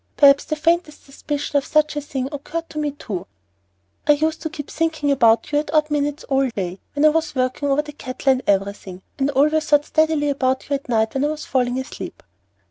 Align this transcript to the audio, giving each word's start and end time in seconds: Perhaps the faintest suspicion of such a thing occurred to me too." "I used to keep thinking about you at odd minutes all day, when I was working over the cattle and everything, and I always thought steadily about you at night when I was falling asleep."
Perhaps 0.17 0.45
the 0.45 0.55
faintest 0.55 1.03
suspicion 1.03 1.57
of 1.57 1.63
such 1.65 1.95
a 1.95 2.01
thing 2.01 2.27
occurred 2.31 2.67
to 2.71 2.79
me 2.79 2.89
too." 2.89 3.27
"I 4.07 4.13
used 4.13 4.41
to 4.41 4.49
keep 4.49 4.71
thinking 4.71 5.11
about 5.11 5.51
you 5.51 5.59
at 5.59 5.71
odd 5.75 5.91
minutes 5.91 6.23
all 6.23 6.49
day, 6.49 6.79
when 6.95 7.05
I 7.05 7.09
was 7.09 7.35
working 7.35 7.69
over 7.69 7.83
the 7.83 7.91
cattle 7.93 8.31
and 8.31 8.41
everything, 8.47 9.03
and 9.19 9.29
I 9.29 9.33
always 9.33 9.67
thought 9.67 9.85
steadily 9.85 10.29
about 10.29 10.67
you 10.67 10.73
at 10.73 10.89
night 10.89 11.13
when 11.13 11.23
I 11.25 11.27
was 11.27 11.45
falling 11.45 11.77
asleep." 11.77 12.23